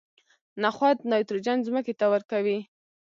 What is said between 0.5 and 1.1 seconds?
نخود